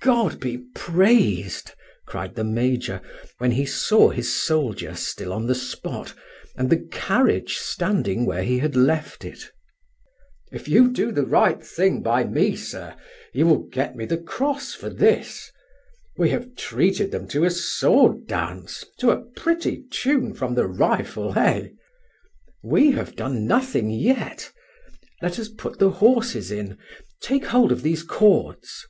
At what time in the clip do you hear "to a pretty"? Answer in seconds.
18.96-19.82